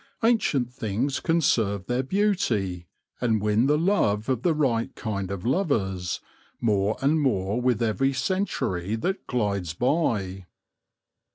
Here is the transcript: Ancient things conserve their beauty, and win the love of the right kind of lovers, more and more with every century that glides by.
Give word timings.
Ancient 0.23 0.73
things 0.73 1.19
conserve 1.19 1.85
their 1.85 2.01
beauty, 2.01 2.87
and 3.21 3.39
win 3.39 3.67
the 3.67 3.77
love 3.77 4.29
of 4.29 4.41
the 4.41 4.55
right 4.55 4.95
kind 4.95 5.29
of 5.29 5.45
lovers, 5.45 6.19
more 6.59 6.97
and 7.03 7.19
more 7.21 7.61
with 7.61 7.83
every 7.83 8.11
century 8.11 8.95
that 8.95 9.27
glides 9.27 9.75
by. 9.75 10.47